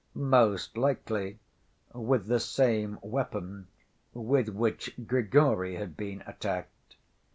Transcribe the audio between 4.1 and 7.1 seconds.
with which Grigory had been attacked.